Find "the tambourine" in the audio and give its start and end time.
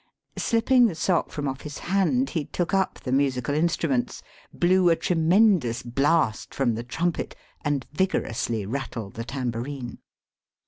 9.13-9.99